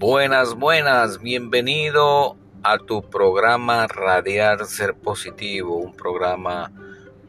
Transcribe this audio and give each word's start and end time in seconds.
Buenas, 0.00 0.54
buenas, 0.54 1.20
bienvenido 1.20 2.34
a 2.62 2.78
tu 2.78 3.02
programa 3.02 3.86
Radiar 3.86 4.64
Ser 4.64 4.94
Positivo, 4.94 5.76
un 5.76 5.94
programa 5.94 6.72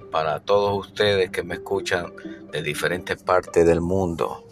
para 0.10 0.40
todos 0.40 0.88
ustedes 0.88 1.31
que 1.31 1.44
me 1.44 1.55
escuchan 1.55 2.13
de 2.49 2.63
diferentes 2.63 3.21
partes 3.21 3.65
del 3.65 3.81
mundo. 3.81 4.46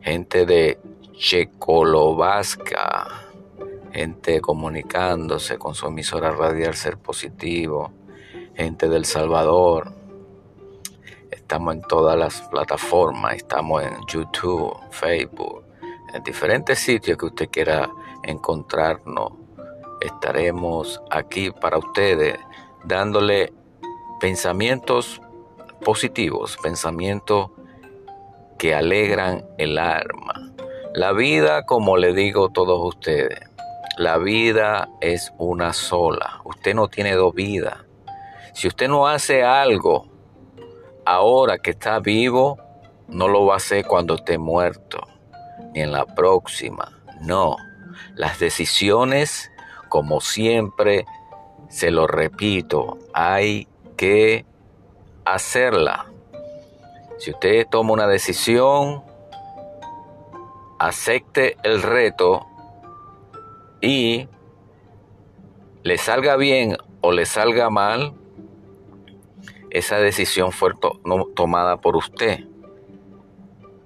Gente 0.00 0.44
de 0.44 0.80
Checoslovaquia, 1.12 3.06
gente 3.92 4.40
comunicándose 4.40 5.56
con 5.56 5.76
su 5.76 5.86
emisora 5.86 6.32
Radiar 6.32 6.74
Ser 6.74 6.98
Positivo, 6.98 7.92
gente 8.56 8.88
del 8.88 9.04
Salvador. 9.04 9.92
Estamos 11.30 11.76
en 11.76 11.82
todas 11.82 12.18
las 12.18 12.42
plataformas, 12.42 13.36
estamos 13.36 13.84
en 13.84 14.04
YouTube, 14.08 14.76
Facebook, 14.90 15.69
en 16.12 16.22
diferentes 16.22 16.78
sitios 16.78 17.18
que 17.18 17.26
usted 17.26 17.48
quiera 17.50 17.88
encontrarnos. 18.22 19.32
Estaremos 20.00 21.00
aquí 21.10 21.50
para 21.50 21.78
ustedes 21.78 22.38
dándole 22.84 23.52
pensamientos 24.20 25.20
positivos, 25.84 26.56
pensamientos 26.62 27.50
que 28.58 28.74
alegran 28.74 29.44
el 29.58 29.78
alma. 29.78 30.52
La 30.94 31.12
vida, 31.12 31.64
como 31.64 31.96
le 31.96 32.12
digo 32.12 32.46
a 32.46 32.52
todos 32.52 32.80
ustedes, 32.82 33.40
la 33.96 34.18
vida 34.18 34.88
es 35.00 35.32
una 35.38 35.72
sola. 35.72 36.40
Usted 36.44 36.74
no 36.74 36.88
tiene 36.88 37.14
dos 37.14 37.34
vidas. 37.34 37.78
Si 38.54 38.66
usted 38.68 38.88
no 38.88 39.06
hace 39.06 39.42
algo 39.42 40.08
ahora 41.04 41.58
que 41.58 41.70
está 41.70 42.00
vivo, 42.00 42.58
no 43.08 43.28
lo 43.28 43.46
va 43.46 43.54
a 43.54 43.56
hacer 43.58 43.86
cuando 43.86 44.14
esté 44.14 44.38
muerto 44.38 45.00
en 45.74 45.92
la 45.92 46.06
próxima. 46.06 46.92
No, 47.20 47.56
las 48.14 48.38
decisiones, 48.38 49.50
como 49.88 50.20
siempre, 50.20 51.06
se 51.68 51.90
lo 51.90 52.06
repito, 52.06 52.98
hay 53.12 53.68
que 53.96 54.44
hacerla. 55.24 56.06
Si 57.18 57.30
usted 57.30 57.66
toma 57.70 57.92
una 57.92 58.06
decisión, 58.06 59.02
acepte 60.78 61.56
el 61.62 61.82
reto 61.82 62.46
y 63.80 64.28
le 65.82 65.98
salga 65.98 66.36
bien 66.36 66.76
o 67.02 67.12
le 67.12 67.26
salga 67.26 67.70
mal, 67.70 68.14
esa 69.70 69.98
decisión 69.98 70.50
fue 70.50 70.72
tomada 71.34 71.76
por 71.76 71.96
usted 71.96 72.49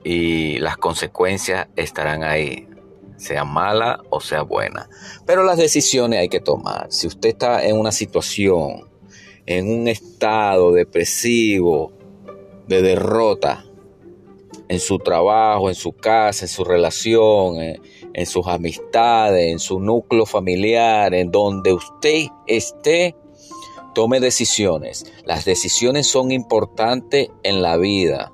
y 0.05 0.59
las 0.59 0.77
consecuencias 0.77 1.69
estarán 1.75 2.23
ahí, 2.23 2.69
sea 3.17 3.45
mala 3.45 4.01
o 4.11 4.21
sea 4.21 4.43
buena. 4.43 4.89
Pero 5.27 5.43
las 5.43 5.57
decisiones 5.57 6.21
hay 6.21 6.29
que 6.29 6.41
tomar. 6.41 6.87
Si 6.91 7.07
usted 7.07 7.31
está 7.31 7.65
en 7.67 7.79
una 7.79 7.91
situación, 7.91 8.89
en 9.47 9.69
un 9.69 9.89
estado 9.89 10.73
depresivo, 10.73 11.93
de 12.69 12.83
derrota, 12.83 13.65
en 14.69 14.81
su 14.81 14.99
trabajo, 14.99 15.69
en 15.69 15.75
su 15.75 15.93
casa, 15.93 16.45
en 16.45 16.49
su 16.49 16.65
relación, 16.65 17.61
en, 17.61 17.81
en 18.15 18.27
sus 18.27 18.47
amistades, 18.47 19.51
en 19.51 19.59
su 19.59 19.81
núcleo 19.81 20.25
familiar, 20.27 21.15
en 21.15 21.31
donde 21.31 21.73
usted 21.73 22.27
esté, 22.47 23.17
tome 23.95 24.21
decisiones. 24.21 25.05
Las 25.25 25.45
decisiones 25.45 26.07
son 26.07 26.31
importantes 26.33 27.29
en 27.43 27.63
la 27.63 27.77
vida. 27.77 28.34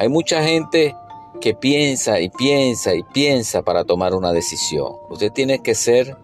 Hay 0.00 0.08
mucha 0.08 0.44
gente 0.44 0.94
que 1.40 1.54
piensa 1.54 2.20
y 2.20 2.28
piensa 2.28 2.94
y 2.94 3.02
piensa 3.02 3.62
para 3.62 3.82
tomar 3.82 4.14
una 4.14 4.32
decisión. 4.32 4.92
Usted 5.10 5.32
tiene 5.32 5.60
que 5.60 5.74
ser 5.74 6.16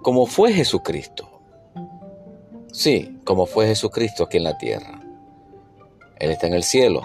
como 0.00 0.26
fue 0.26 0.52
Jesucristo. 0.52 1.28
Sí, 2.72 3.18
como 3.24 3.46
fue 3.46 3.66
Jesucristo 3.66 4.22
aquí 4.22 4.36
en 4.36 4.44
la 4.44 4.56
tierra. 4.56 5.00
Él 6.20 6.30
está 6.30 6.46
en 6.46 6.54
el 6.54 6.62
cielo. 6.62 7.02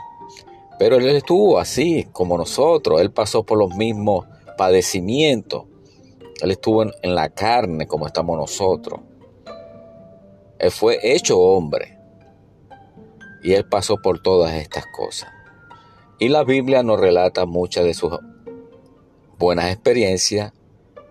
Pero 0.77 0.97
Él 0.97 1.07
estuvo 1.07 1.57
así 1.57 2.07
como 2.11 2.37
nosotros. 2.37 3.01
Él 3.01 3.11
pasó 3.11 3.41
por 3.41 3.57
los 3.57 3.75
mismos 3.75 4.27
padecimientos. 4.59 5.63
Él 6.39 6.51
estuvo 6.51 6.83
en, 6.83 6.91
en 7.01 7.15
la 7.15 7.29
carne 7.29 7.87
como 7.87 8.05
estamos 8.05 8.37
nosotros. 8.37 8.99
Él 10.59 10.69
fue 10.69 10.99
hecho 11.01 11.39
hombre. 11.39 11.98
Y 13.41 13.53
él 13.53 13.65
pasó 13.65 13.97
por 13.97 14.21
todas 14.21 14.53
estas 14.53 14.85
cosas. 14.87 15.31
Y 16.19 16.29
la 16.29 16.43
Biblia 16.43 16.83
nos 16.83 16.99
relata 16.99 17.45
muchas 17.45 17.85
de 17.85 17.93
sus 17.93 18.17
buenas 19.37 19.71
experiencias 19.71 20.51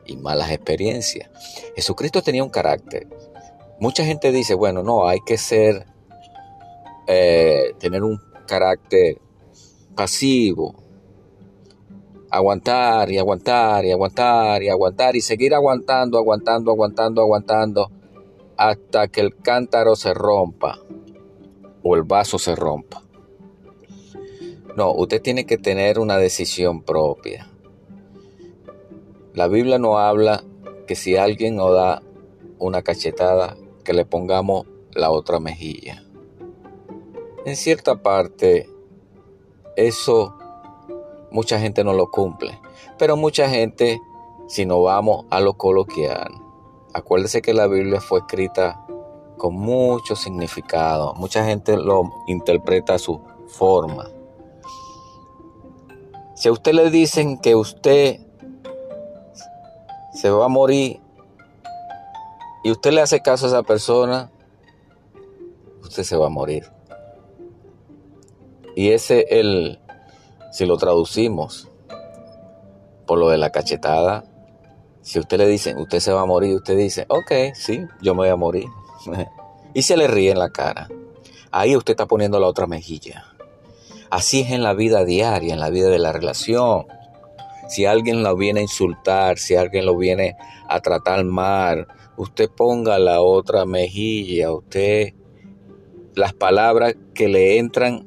y 0.04 0.16
malas 0.16 0.50
experiencias. 0.50 1.30
Jesucristo 1.74 2.22
tenía 2.22 2.44
un 2.44 2.50
carácter. 2.50 3.08
Mucha 3.80 4.04
gente 4.04 4.32
dice, 4.32 4.54
bueno, 4.54 4.82
no, 4.82 5.08
hay 5.08 5.20
que 5.24 5.38
ser, 5.38 5.86
eh, 7.06 7.74
tener 7.78 8.02
un 8.02 8.20
carácter 8.46 9.18
pasivo, 9.94 10.74
aguantar 12.30 13.10
y 13.10 13.18
aguantar 13.18 13.84
y 13.84 13.92
aguantar 13.92 14.62
y 14.62 14.68
aguantar 14.68 15.16
y 15.16 15.20
seguir 15.20 15.54
aguantando, 15.54 16.18
aguantando, 16.18 16.70
aguantando, 16.72 17.22
aguantando 17.22 17.90
hasta 18.56 19.08
que 19.08 19.20
el 19.20 19.36
cántaro 19.36 19.96
se 19.96 20.12
rompa 20.12 20.80
o 21.82 21.96
el 21.96 22.02
vaso 22.02 22.38
se 22.38 22.54
rompa. 22.54 23.02
No, 24.76 24.92
usted 24.92 25.20
tiene 25.20 25.44
que 25.44 25.58
tener 25.58 25.98
una 25.98 26.18
decisión 26.18 26.82
propia. 26.82 27.50
La 29.34 29.48
Biblia 29.48 29.78
no 29.78 29.98
habla 29.98 30.44
que 30.86 30.94
si 30.94 31.16
alguien 31.16 31.56
nos 31.56 31.74
da 31.74 32.02
una 32.58 32.82
cachetada, 32.82 33.56
que 33.84 33.92
le 33.92 34.04
pongamos 34.04 34.66
la 34.92 35.10
otra 35.10 35.40
mejilla. 35.40 36.04
En 37.44 37.56
cierta 37.56 38.02
parte, 38.02 38.68
eso 39.76 40.36
mucha 41.30 41.58
gente 41.58 41.84
no 41.84 41.92
lo 41.92 42.10
cumple. 42.10 42.58
Pero 42.98 43.16
mucha 43.16 43.48
gente, 43.48 44.00
si 44.48 44.66
no 44.66 44.82
vamos 44.82 45.26
a 45.30 45.40
lo 45.40 45.54
coloquial, 45.54 46.32
acuérdese 46.92 47.42
que 47.42 47.54
la 47.54 47.66
Biblia 47.66 48.00
fue 48.00 48.20
escrita 48.20 48.84
con 49.38 49.54
mucho 49.54 50.14
significado. 50.14 51.14
Mucha 51.14 51.44
gente 51.44 51.76
lo 51.76 52.12
interpreta 52.26 52.94
a 52.94 52.98
su 52.98 53.20
forma. 53.46 54.10
Si 56.34 56.48
a 56.48 56.52
usted 56.52 56.72
le 56.72 56.90
dicen 56.90 57.38
que 57.38 57.54
usted 57.54 58.20
se 60.12 60.30
va 60.30 60.44
a 60.44 60.48
morir 60.48 61.00
y 62.62 62.70
usted 62.70 62.92
le 62.92 63.00
hace 63.00 63.20
caso 63.20 63.46
a 63.46 63.48
esa 63.48 63.62
persona, 63.62 64.30
usted 65.82 66.02
se 66.02 66.16
va 66.16 66.26
a 66.26 66.30
morir. 66.30 66.70
Y 68.76 68.90
ese 68.90 69.26
el, 69.30 69.80
si 70.52 70.66
lo 70.66 70.76
traducimos 70.76 71.68
por 73.06 73.18
lo 73.18 73.30
de 73.30 73.38
la 73.38 73.50
cachetada, 73.50 74.24
si 75.00 75.18
usted 75.18 75.38
le 75.38 75.46
dicen, 75.46 75.78
usted 75.78 76.00
se 76.00 76.12
va 76.12 76.20
a 76.20 76.26
morir, 76.26 76.54
usted 76.54 76.76
dice, 76.76 77.06
ok, 77.08 77.54
sí, 77.54 77.86
yo 78.02 78.14
me 78.14 78.18
voy 78.18 78.28
a 78.28 78.36
morir. 78.36 78.68
y 79.74 79.82
se 79.82 79.96
le 79.96 80.06
ríe 80.06 80.30
en 80.30 80.38
la 80.38 80.50
cara. 80.50 80.88
Ahí 81.50 81.76
usted 81.76 81.92
está 81.92 82.06
poniendo 82.06 82.38
la 82.40 82.46
otra 82.46 82.66
mejilla. 82.66 83.24
Así 84.10 84.40
es 84.40 84.50
en 84.50 84.62
la 84.62 84.74
vida 84.74 85.04
diaria, 85.04 85.52
en 85.52 85.60
la 85.60 85.70
vida 85.70 85.88
de 85.88 85.98
la 85.98 86.12
relación. 86.12 86.86
Si 87.68 87.84
alguien 87.84 88.22
lo 88.22 88.36
viene 88.36 88.60
a 88.60 88.62
insultar, 88.62 89.38
si 89.38 89.54
alguien 89.54 89.84
lo 89.84 89.96
viene 89.96 90.36
a 90.68 90.80
tratar 90.80 91.24
mal, 91.24 91.86
usted 92.16 92.48
ponga 92.50 92.98
la 92.98 93.20
otra 93.20 93.66
mejilla, 93.66 94.52
usted 94.52 95.12
las 96.14 96.32
palabras 96.32 96.96
que 97.14 97.28
le 97.28 97.58
entran 97.58 98.06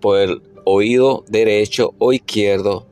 por 0.00 0.18
el 0.18 0.42
oído 0.64 1.24
derecho 1.28 1.94
o 1.98 2.12
izquierdo, 2.12 2.86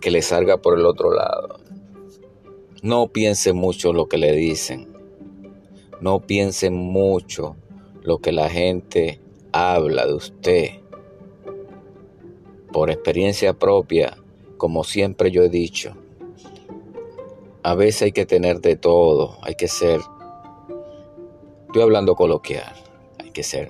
que 0.00 0.10
le 0.10 0.20
salga 0.20 0.58
por 0.58 0.78
el 0.78 0.84
otro 0.84 1.14
lado. 1.14 1.60
No 2.82 3.08
piense 3.08 3.52
mucho 3.52 3.92
lo 3.92 4.06
que 4.08 4.18
le 4.18 4.32
dicen. 4.32 4.93
No 6.00 6.20
piense 6.20 6.70
mucho 6.70 7.56
lo 8.02 8.18
que 8.18 8.32
la 8.32 8.48
gente 8.48 9.20
habla 9.52 10.06
de 10.06 10.14
usted. 10.14 10.70
Por 12.72 12.90
experiencia 12.90 13.54
propia, 13.54 14.16
como 14.56 14.84
siempre 14.84 15.30
yo 15.30 15.42
he 15.42 15.48
dicho, 15.48 15.94
a 17.62 17.74
veces 17.74 18.02
hay 18.02 18.12
que 18.12 18.26
tener 18.26 18.60
de 18.60 18.76
todo, 18.76 19.38
hay 19.42 19.54
que 19.54 19.68
ser, 19.68 20.00
estoy 21.66 21.82
hablando 21.82 22.14
coloquial, 22.14 22.74
hay 23.18 23.30
que 23.30 23.42
ser 23.42 23.68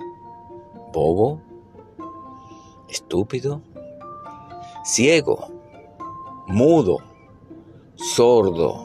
bobo, 0.91 1.41
estúpido, 2.89 3.61
ciego, 4.83 5.47
mudo, 6.47 6.97
sordo, 7.95 8.84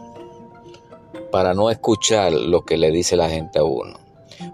para 1.31 1.55
no 1.55 1.71
escuchar 1.71 2.32
lo 2.32 2.65
que 2.65 2.77
le 2.77 2.91
dice 2.91 3.17
la 3.17 3.29
gente 3.29 3.59
a 3.59 3.65
uno. 3.65 3.99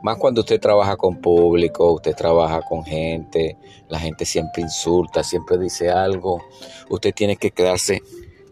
Más 0.03 0.19
cuando 0.19 0.41
usted 0.41 0.61
trabaja 0.61 0.97
con 0.97 1.21
público, 1.21 1.93
usted 1.93 2.15
trabaja 2.15 2.63
con 2.63 2.85
gente, 2.85 3.57
la 3.89 3.99
gente 3.99 4.25
siempre 4.25 4.63
insulta, 4.63 5.23
siempre 5.23 5.59
dice 5.59 5.91
algo. 5.91 6.43
Usted 6.91 7.15
tiene 7.15 7.37
que 7.37 7.51
quedarse 7.51 8.03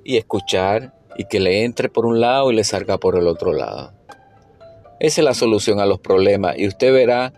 y 0.05 0.17
escuchar 0.17 0.95
y 1.17 1.25
que 1.25 1.41
le 1.41 1.65
entre 1.65 1.89
por 1.89 2.07
un 2.07 2.21
lado 2.21 2.51
y 2.51 2.55
le 2.55 2.65
salga 2.65 2.99
por 2.99 3.17
el 3.17 3.27
otro 3.27 3.53
lado. 3.53 3.93
Esa 5.01 5.21
es 5.21 5.25
la 5.25 5.35
solución 5.35 5.81
a 5.81 5.87
los 5.87 5.99
problemas 5.99 6.57
y 6.57 6.69
usted 6.69 6.93
verá 6.93 7.33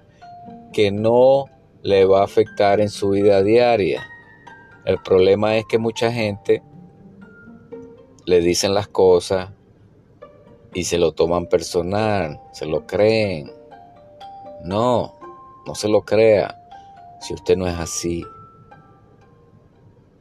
que 0.73 0.91
no 0.91 1.47
le 1.83 2.05
va 2.05 2.21
a 2.21 2.25
afectar 2.25 2.81
en 2.81 2.91
su 2.91 3.11
vida 3.11 3.43
diaria. 3.43 4.07
El 4.85 4.99
problema 5.03 5.57
es 5.57 5.65
que 5.65 5.79
mucha 5.79 6.13
gente 6.13 6.63
le 8.27 8.41
dicen 8.41 8.75
las 8.75 8.89
cosas 8.89 9.56
y 10.77 10.85
se 10.85 10.99
lo 10.99 11.13
toman 11.13 11.47
personal, 11.47 12.39
se 12.53 12.67
lo 12.67 12.87
creen. 12.87 13.51
No, 14.63 15.15
no 15.67 15.75
se 15.75 15.89
lo 15.89 16.03
crea 16.03 16.55
si 17.19 17.33
usted 17.33 17.57
no 17.57 17.67
es 17.67 17.79
así. 17.79 18.23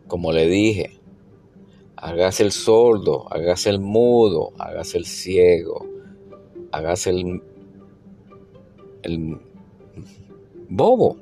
Como 0.08 0.32
le 0.32 0.48
dije, 0.48 0.98
hágase 1.98 2.44
el 2.44 2.54
sordo, 2.54 3.28
hágase 3.34 3.70
el 3.70 3.82
mudo, 3.82 4.54
hágase 4.58 4.98
el 4.98 5.06
ciego, 5.06 5.86
hágase 6.72 7.10
el, 7.10 7.44
el 9.04 9.38
bobo, 10.70 11.18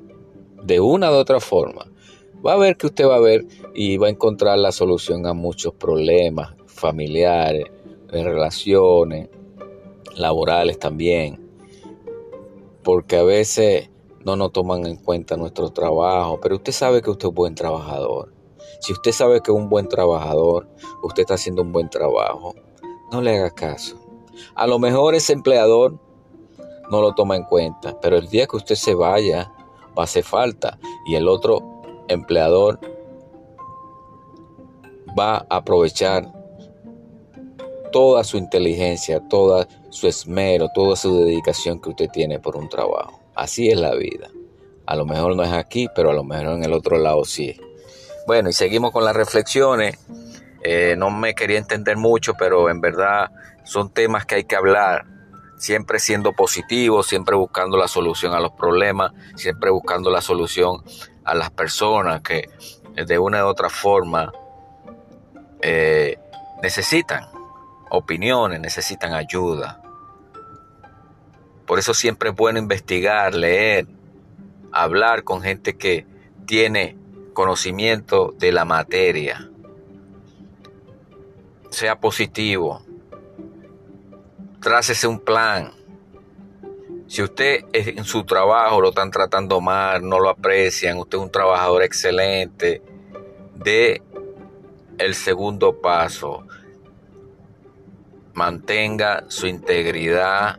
de 0.62 0.78
una 0.78 1.10
u 1.10 1.14
otra 1.14 1.40
forma. 1.40 1.86
Va 2.46 2.52
a 2.52 2.56
ver 2.56 2.76
que 2.76 2.86
usted 2.86 3.08
va 3.08 3.16
a 3.16 3.20
ver 3.20 3.44
y 3.74 3.96
va 3.96 4.06
a 4.06 4.10
encontrar 4.10 4.58
la 4.58 4.70
solución 4.70 5.26
a 5.26 5.32
muchos 5.32 5.74
problemas 5.74 6.54
familiares, 6.66 7.66
de 8.22 8.24
relaciones, 8.24 9.28
laborales 10.16 10.78
también. 10.78 11.40
Porque 12.82 13.16
a 13.16 13.22
veces 13.22 13.90
no 14.24 14.36
nos 14.36 14.52
toman 14.52 14.86
en 14.86 14.96
cuenta 14.96 15.36
nuestro 15.36 15.70
trabajo, 15.70 16.38
pero 16.40 16.56
usted 16.56 16.72
sabe 16.72 17.02
que 17.02 17.10
usted 17.10 17.26
es 17.26 17.30
un 17.30 17.34
buen 17.34 17.54
trabajador. 17.54 18.32
Si 18.80 18.92
usted 18.92 19.12
sabe 19.12 19.40
que 19.40 19.50
es 19.50 19.56
un 19.56 19.68
buen 19.68 19.88
trabajador, 19.88 20.68
usted 21.02 21.22
está 21.22 21.34
haciendo 21.34 21.62
un 21.62 21.72
buen 21.72 21.88
trabajo, 21.88 22.54
no 23.10 23.20
le 23.20 23.38
haga 23.38 23.50
caso. 23.50 23.96
A 24.54 24.66
lo 24.66 24.78
mejor 24.78 25.14
ese 25.14 25.32
empleador 25.32 25.98
no 26.90 27.00
lo 27.00 27.14
toma 27.14 27.36
en 27.36 27.44
cuenta, 27.44 27.98
pero 28.00 28.16
el 28.16 28.28
día 28.28 28.46
que 28.46 28.56
usted 28.56 28.74
se 28.74 28.94
vaya 28.94 29.52
va 29.96 30.02
a 30.02 30.04
hacer 30.04 30.24
falta 30.24 30.78
y 31.06 31.14
el 31.14 31.28
otro 31.28 31.82
empleador 32.08 32.80
va 35.18 35.46
a 35.48 35.56
aprovechar 35.56 36.32
toda 37.94 38.24
su 38.24 38.38
inteligencia, 38.38 39.20
toda 39.28 39.68
su 39.90 40.08
esmero, 40.08 40.68
toda 40.74 40.96
su 40.96 41.16
dedicación 41.16 41.80
que 41.80 41.90
usted 41.90 42.10
tiene 42.10 42.40
por 42.40 42.56
un 42.56 42.68
trabajo. 42.68 43.20
Así 43.36 43.68
es 43.68 43.78
la 43.78 43.94
vida. 43.94 44.30
A 44.84 44.96
lo 44.96 45.06
mejor 45.06 45.36
no 45.36 45.44
es 45.44 45.52
aquí, 45.52 45.86
pero 45.94 46.10
a 46.10 46.12
lo 46.12 46.24
mejor 46.24 46.56
en 46.56 46.64
el 46.64 46.72
otro 46.72 46.98
lado 46.98 47.24
sí. 47.24 47.56
Bueno, 48.26 48.48
y 48.48 48.52
seguimos 48.52 48.90
con 48.90 49.04
las 49.04 49.14
reflexiones. 49.14 49.96
Eh, 50.64 50.96
no 50.98 51.10
me 51.10 51.36
quería 51.36 51.56
entender 51.56 51.96
mucho, 51.96 52.34
pero 52.36 52.68
en 52.68 52.80
verdad 52.80 53.30
son 53.62 53.90
temas 53.90 54.26
que 54.26 54.34
hay 54.34 54.44
que 54.44 54.56
hablar 54.56 55.04
siempre 55.56 56.00
siendo 56.00 56.32
positivo, 56.32 57.04
siempre 57.04 57.36
buscando 57.36 57.76
la 57.76 57.86
solución 57.86 58.34
a 58.34 58.40
los 58.40 58.50
problemas, 58.54 59.12
siempre 59.36 59.70
buscando 59.70 60.10
la 60.10 60.20
solución 60.20 60.82
a 61.22 61.36
las 61.36 61.52
personas 61.52 62.22
que 62.22 62.50
de 62.96 63.18
una 63.20 63.44
u 63.44 63.48
otra 63.48 63.70
forma 63.70 64.32
eh, 65.62 66.18
necesitan 66.60 67.28
opiniones, 67.90 68.60
necesitan 68.60 69.12
ayuda. 69.14 69.80
Por 71.66 71.78
eso 71.78 71.94
siempre 71.94 72.30
es 72.30 72.36
bueno 72.36 72.58
investigar, 72.58 73.34
leer, 73.34 73.86
hablar 74.72 75.24
con 75.24 75.40
gente 75.40 75.76
que 75.76 76.06
tiene 76.46 76.96
conocimiento 77.32 78.34
de 78.38 78.52
la 78.52 78.64
materia. 78.64 79.50
Sea 81.70 81.98
positivo, 81.98 82.82
trácese 84.60 85.06
un 85.06 85.20
plan. 85.20 85.72
Si 87.06 87.22
usted 87.22 87.64
en 87.72 88.04
su 88.04 88.24
trabajo 88.24 88.80
lo 88.80 88.88
están 88.90 89.10
tratando 89.10 89.60
mal, 89.60 90.06
no 90.08 90.20
lo 90.20 90.28
aprecian, 90.28 90.98
usted 90.98 91.18
es 91.18 91.24
un 91.24 91.30
trabajador 91.30 91.82
excelente, 91.82 92.82
dé 93.54 94.02
el 94.98 95.14
segundo 95.14 95.80
paso. 95.80 96.46
Mantenga 98.34 99.24
su 99.28 99.46
integridad 99.46 100.58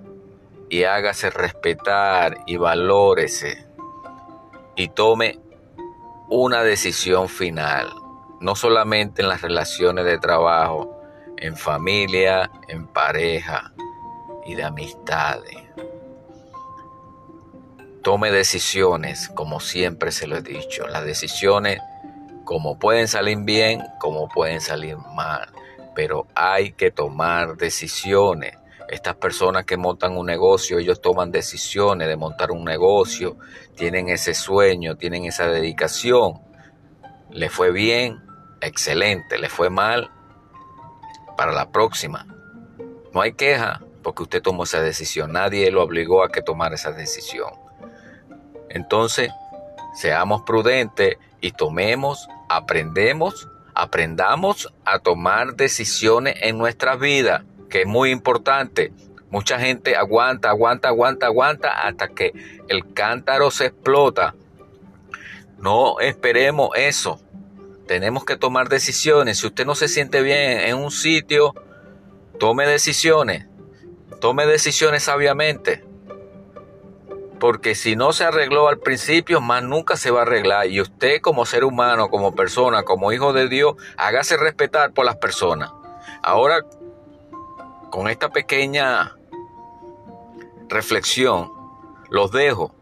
y 0.69 0.83
hágase 0.83 1.30
respetar 1.30 2.39
y 2.48 2.57
valórese 2.57 3.66
y 4.75 4.89
tome 4.89 5.39
una 6.30 6.63
decisión 6.63 7.30
final, 7.30 7.94
no 8.39 8.56
solamente 8.56 9.22
en 9.22 9.30
las 9.30 9.42
relaciones 9.42 10.06
de 10.06 10.18
trabajo, 10.18 11.00
en 11.38 11.56
familia, 11.56 12.50
en 12.68 12.88
pareja, 12.88 13.74
y 14.45 14.56
de 14.56 14.63
amistades. 14.63 15.57
Tome 18.04 18.31
decisiones, 18.31 19.30
como 19.30 19.60
siempre 19.60 20.12
se 20.12 20.28
lo 20.28 20.38
he 20.38 20.42
dicho. 20.42 20.88
Las 20.88 21.04
decisiones, 21.04 21.81
como 22.44 22.78
pueden 22.78 23.07
salir 23.07 23.39
bien, 23.39 23.83
como 24.00 24.30
pueden 24.30 24.62
salir 24.62 24.98
mal. 25.16 25.50
Pero 25.95 26.27
hay 26.36 26.74
que 26.74 26.92
tomar 26.92 27.57
decisiones. 27.57 28.57
Estas 28.89 29.15
personas 29.15 29.65
que 29.65 29.77
montan 29.77 30.15
un 30.15 30.27
negocio, 30.27 30.77
ellos 30.77 31.01
toman 31.01 31.31
decisiones 31.31 32.07
de 32.07 32.18
montar 32.18 32.51
un 32.51 32.63
negocio, 32.63 33.38
tienen 33.75 34.09
ese 34.09 34.36
sueño, 34.36 34.95
tienen 34.95 35.25
esa 35.25 35.47
dedicación. 35.47 36.42
Le 37.31 37.50
fue 37.50 37.71
bien, 37.71 38.21
excelente, 38.62 39.39
le 39.39 39.50
fue 39.50 39.71
mal, 39.71 40.12
para 41.36 41.51
la 41.51 41.71
próxima. 41.71 42.27
No 43.13 43.21
hay 43.21 43.33
queja, 43.33 43.81
porque 44.03 44.24
usted 44.24 44.42
tomó 44.42 44.65
esa 44.65 44.81
decisión. 44.81 45.31
Nadie 45.31 45.71
lo 45.71 45.81
obligó 45.81 46.24
a 46.24 46.30
que 46.30 46.44
tomara 46.44 46.75
esa 46.75 46.92
decisión. 46.92 47.50
Entonces, 48.69 49.31
seamos 49.95 50.44
prudentes 50.44 51.18
y 51.42 51.51
tomemos, 51.51 52.27
aprendemos, 52.50 53.47
aprendamos 53.75 54.74
a 54.86 55.00
tomar 55.00 55.56
decisiones 55.56 56.36
en 56.42 56.57
nuestra 56.57 56.95
vida, 56.95 57.44
que 57.69 57.81
es 57.81 57.88
muy 57.88 58.10
importante. 58.10 58.94
Mucha 59.30 59.60
gente 59.60 59.98
aguanta, 59.98 60.50
aguanta, 60.50 60.88
aguanta, 60.88 61.25
aguanta 61.25 61.81
hasta 61.81 62.07
que 62.07 62.31
el 62.69 62.94
cántaro 62.94 63.51
se 63.51 63.68
explota. 63.68 64.33
No 65.57 66.00
esperemos 66.00 66.69
eso. 66.76 67.19
Tenemos 67.85 68.23
que 68.23 68.38
tomar 68.38 68.69
decisiones. 68.69 69.40
Si 69.40 69.47
usted 69.47 69.66
no 69.66 69.76
se 69.76 69.90
siente 69.90 70.21
bien 70.21 70.59
en 70.61 70.78
un 70.78 70.90
sitio, 70.90 71.54
tome 72.40 72.66
decisiones. 72.66 73.45
Tome 74.21 74.45
decisiones 74.45 75.04
sabiamente. 75.04 75.83
Porque 77.39 77.75
si 77.75 77.95
no 77.95 78.13
se 78.13 78.23
arregló 78.23 78.68
al 78.68 78.80
principio, 78.80 79.42
más 79.42 79.63
nunca 79.63 79.97
se 79.97 80.11
va 80.11 80.19
a 80.19 80.21
arreglar. 80.23 80.68
Y 80.68 80.81
usted 80.81 81.21
como 81.21 81.45
ser 81.45 81.63
humano, 81.63 82.09
como 82.09 82.33
persona, 82.33 82.83
como 82.83 83.11
hijo 83.11 83.33
de 83.33 83.49
Dios, 83.49 83.75
hágase 83.97 84.37
respetar 84.37 84.94
por 84.94 85.06
las 85.06 85.18
personas. 85.18 85.71
Ahora, 86.23 86.61
con 87.92 88.07
esta 88.07 88.30
pequeña 88.30 89.15
reflexión, 90.69 91.51
los 92.09 92.31
dejo 92.31 92.73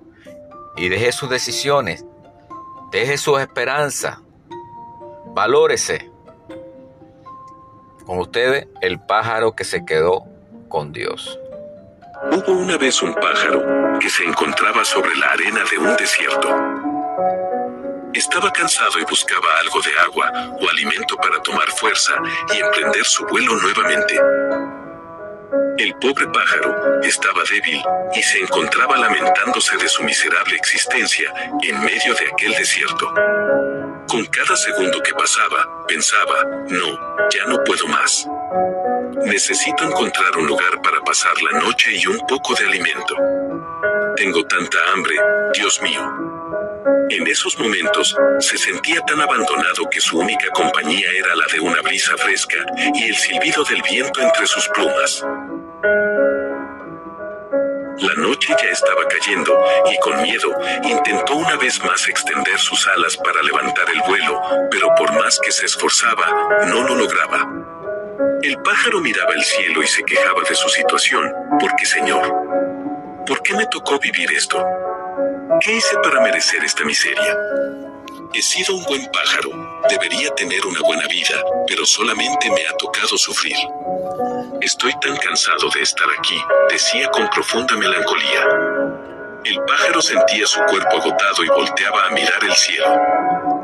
y 0.76 0.90
deje 0.90 1.12
sus 1.12 1.30
decisiones, 1.30 2.06
deje 2.92 3.18
sus 3.18 3.40
esperanzas, 3.40 4.20
valórese. 5.34 6.12
Con 8.06 8.20
ustedes, 8.20 8.68
el 8.82 9.00
pájaro 9.00 9.56
que 9.56 9.64
se 9.64 9.86
quedó 9.86 10.26
con 10.68 10.92
Dios. 10.92 11.40
Hubo 12.32 12.54
una 12.54 12.78
vez 12.78 13.02
un 13.02 13.14
pájaro 13.14 14.00
que 14.00 14.10
se 14.10 14.24
encontraba 14.24 14.84
sobre 14.86 15.16
la 15.18 15.28
arena 15.28 15.64
de 15.70 15.78
un 15.78 15.96
desierto. 15.98 16.50
Estaba 18.14 18.52
cansado 18.52 19.00
y 19.00 19.04
buscaba 19.04 19.60
algo 19.60 19.82
de 19.82 19.92
agua 20.00 20.32
o 20.60 20.70
alimento 20.70 21.18
para 21.18 21.42
tomar 21.42 21.68
fuerza 21.72 22.14
y 22.54 22.60
emprender 22.60 23.04
su 23.06 23.26
vuelo 23.26 23.56
nuevamente. 23.58 24.20
El 25.78 25.96
pobre 25.96 26.28
pájaro 26.28 27.02
estaba 27.02 27.44
débil 27.50 27.82
y 28.16 28.24
se 28.24 28.40
encontraba 28.40 28.98
lamentándose 28.98 29.76
de 29.78 29.90
su 29.90 30.04
miserable 30.04 30.56
existencia 30.56 31.32
en 31.62 31.84
medio 31.84 32.14
de 32.14 32.28
aquel 32.32 32.52
desierto. 32.54 33.14
Con 34.08 34.26
cada 34.28 34.56
segundo 34.56 35.02
que 35.02 35.14
pasaba, 35.14 35.86
pensaba, 35.88 36.44
no, 36.70 37.30
ya 37.30 37.46
no 37.48 37.64
puedo 37.64 37.88
más. 37.88 38.28
Necesito 39.26 39.84
encontrar 39.84 40.38
un 40.38 40.48
lugar 40.48 40.82
para 40.82 41.00
pasar 41.02 41.34
la 41.42 41.60
noche 41.60 41.92
y 41.94 42.06
un 42.08 42.20
poco 42.28 42.54
de 42.56 42.66
alimento. 42.66 43.16
Tengo 44.16 44.44
tanta 44.46 44.78
hambre, 44.92 45.16
Dios 45.54 45.82
mío. 45.82 46.02
En 47.10 47.28
esos 47.28 47.58
momentos 47.58 48.16
se 48.40 48.58
sentía 48.58 49.02
tan 49.02 49.22
abandonado 49.22 49.90
que 49.90 50.02
su 50.02 50.20
única 50.20 50.48
compañía 50.54 51.08
era 51.18 51.36
la 51.36 51.46
de 51.52 51.60
una 51.60 51.82
brisa 51.82 52.16
fresca 52.18 52.58
y 52.94 53.04
el 53.04 53.16
silbido 53.16 53.64
del 53.64 53.82
viento 53.82 54.22
entre 54.22 54.46
sus 54.46 54.68
plumas. 54.70 55.24
La 58.00 58.16
noche 58.16 58.54
ya 58.62 58.70
estaba 58.70 59.08
cayendo 59.08 59.58
y 59.92 59.98
con 60.00 60.22
miedo 60.22 60.50
intentó 60.84 61.36
una 61.36 61.56
vez 61.58 61.80
más 61.84 62.08
extender 62.08 62.60
sus 62.60 62.88
alas 62.88 63.16
para 63.18 63.42
levantar 63.44 63.86
el 63.90 64.02
vuelo, 64.08 64.42
pero 64.70 64.90
por 64.96 65.14
más 65.14 65.40
que 65.40 65.52
se 65.52 65.66
esforzaba, 65.66 66.66
no 66.68 66.84
lo 66.84 66.96
lograba. 66.96 67.63
El 68.44 68.58
pájaro 68.58 69.00
miraba 69.00 69.34
el 69.36 69.42
cielo 69.42 69.82
y 69.82 69.88
se 69.88 70.04
quejaba 70.04 70.44
de 70.44 70.54
su 70.54 70.68
situación, 70.68 71.32
porque 71.62 71.86
Señor, 71.86 72.30
¿por 73.26 73.42
qué 73.42 73.56
me 73.56 73.66
tocó 73.68 73.98
vivir 74.00 74.30
esto? 74.34 74.62
¿Qué 75.62 75.72
hice 75.72 75.96
para 76.04 76.20
merecer 76.20 76.62
esta 76.62 76.84
miseria? 76.84 77.38
He 78.34 78.42
sido 78.42 78.76
un 78.76 78.84
buen 78.84 79.10
pájaro, 79.14 79.50
debería 79.88 80.30
tener 80.36 80.66
una 80.66 80.82
buena 80.82 81.08
vida, 81.08 81.42
pero 81.68 81.86
solamente 81.86 82.52
me 82.52 82.68
ha 82.68 82.74
tocado 82.74 83.18
sufrir. 83.18 83.56
Estoy 84.60 84.92
tan 85.00 85.16
cansado 85.16 85.70
de 85.74 85.82
estar 85.82 86.08
aquí, 86.20 86.38
decía 86.70 87.08
con 87.12 87.30
profunda 87.30 87.78
melancolía. 87.78 88.44
El 89.46 89.58
pájaro 89.66 90.02
sentía 90.02 90.46
su 90.48 90.60
cuerpo 90.64 90.98
agotado 90.98 91.46
y 91.46 91.48
volteaba 91.48 92.08
a 92.08 92.10
mirar 92.10 92.44
el 92.44 92.54
cielo. 92.56 93.63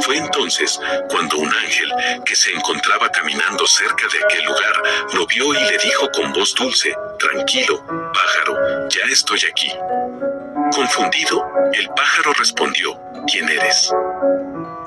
Fue 0.00 0.16
entonces 0.16 0.78
cuando 1.08 1.38
un 1.38 1.48
ángel 1.48 1.92
que 2.24 2.34
se 2.34 2.50
encontraba 2.52 3.08
caminando 3.10 3.66
cerca 3.66 4.06
de 4.12 4.24
aquel 4.24 4.44
lugar 4.44 4.82
lo 5.14 5.26
vio 5.26 5.54
y 5.54 5.58
le 5.58 5.78
dijo 5.78 6.10
con 6.12 6.32
voz 6.32 6.54
dulce, 6.54 6.94
Tranquilo, 7.18 7.84
pájaro, 8.12 8.88
ya 8.88 9.04
estoy 9.10 9.40
aquí. 9.50 9.72
Confundido, 10.74 11.44
el 11.72 11.88
pájaro 11.90 12.32
respondió, 12.32 12.98
¿quién 13.30 13.48
eres? 13.48 13.92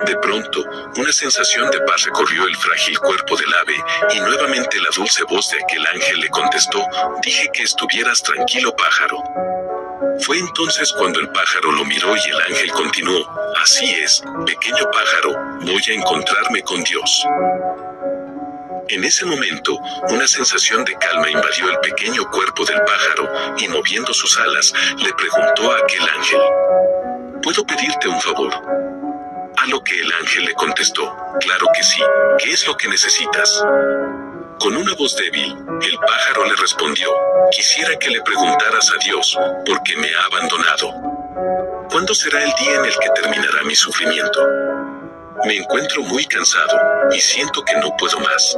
De 0.05 0.15
pronto, 0.17 0.63
una 0.97 1.11
sensación 1.11 1.71
de 1.71 1.79
paz 1.81 2.03
recorrió 2.05 2.45
el 2.45 2.55
frágil 2.57 2.99
cuerpo 2.99 3.37
del 3.37 3.53
ave, 3.53 3.75
y 4.13 4.19
nuevamente 4.19 4.77
la 4.81 4.89
dulce 4.95 5.23
voz 5.23 5.49
de 5.51 5.63
aquel 5.63 5.85
ángel 5.87 6.19
le 6.19 6.29
contestó, 6.29 6.85
dije 7.23 7.49
que 7.53 7.63
estuvieras 7.63 8.21
tranquilo 8.21 8.75
pájaro. 8.75 9.17
Fue 10.21 10.37
entonces 10.39 10.91
cuando 10.97 11.19
el 11.19 11.29
pájaro 11.29 11.71
lo 11.71 11.85
miró 11.85 12.15
y 12.15 12.29
el 12.29 12.41
ángel 12.41 12.71
continuó, 12.71 13.27
así 13.61 13.85
es, 13.85 14.23
pequeño 14.45 14.89
pájaro, 14.91 15.33
voy 15.61 15.81
a 15.87 15.93
encontrarme 15.93 16.61
con 16.63 16.83
Dios. 16.83 17.25
En 18.87 19.03
ese 19.03 19.25
momento, 19.25 19.77
una 20.09 20.27
sensación 20.27 20.85
de 20.85 20.95
calma 20.97 21.29
invadió 21.29 21.69
el 21.69 21.79
pequeño 21.79 22.29
cuerpo 22.29 22.63
del 22.65 22.79
pájaro, 22.81 23.55
y 23.57 23.67
moviendo 23.67 24.13
sus 24.13 24.37
alas, 24.37 24.73
le 24.97 25.11
preguntó 25.13 25.71
a 25.71 25.79
aquel 25.79 26.07
ángel, 26.07 26.41
¿Puedo 27.41 27.65
pedirte 27.65 28.07
un 28.07 28.21
favor? 28.21 28.53
A 29.57 29.67
lo 29.67 29.83
que 29.83 29.99
el 29.99 30.11
ángel 30.13 30.45
le 30.45 30.53
contestó, 30.53 31.15
claro 31.39 31.67
que 31.75 31.83
sí, 31.83 32.01
¿qué 32.39 32.51
es 32.51 32.65
lo 32.67 32.75
que 32.77 32.87
necesitas? 32.87 33.63
Con 34.59 34.75
una 34.75 34.93
voz 34.95 35.15
débil, 35.15 35.55
el 35.81 35.97
pájaro 35.99 36.45
le 36.45 36.55
respondió, 36.55 37.09
quisiera 37.51 37.97
que 37.99 38.09
le 38.09 38.21
preguntaras 38.21 38.91
a 38.91 39.03
Dios, 39.03 39.37
¿por 39.65 39.83
qué 39.83 39.97
me 39.97 40.07
ha 40.15 40.25
abandonado? 40.25 40.93
¿Cuándo 41.91 42.13
será 42.15 42.43
el 42.43 42.51
día 42.59 42.75
en 42.75 42.85
el 42.85 42.97
que 42.97 43.09
terminará 43.21 43.63
mi 43.63 43.75
sufrimiento? 43.75 44.47
Me 45.45 45.57
encuentro 45.57 46.01
muy 46.03 46.25
cansado 46.25 46.79
y 47.13 47.19
siento 47.19 47.63
que 47.63 47.75
no 47.75 47.95
puedo 47.97 48.19
más. 48.19 48.57